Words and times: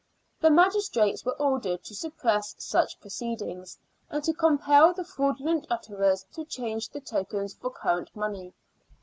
The 0.39 0.49
magistrates 0.49 1.23
were 1.23 1.39
ordered 1.39 1.83
to 1.83 1.93
suppress 1.93 2.55
such 2.57 2.99
proceedings, 2.99 3.77
and 4.09 4.23
to 4.23 4.33
compel 4.33 4.95
the 4.95 5.03
fraudulent 5.03 5.67
utterers 5.69 6.25
to 6.33 6.43
change 6.43 6.89
the 6.89 6.99
tokens 7.01 7.53
for 7.53 7.69
current 7.69 8.09
money. 8.15 8.55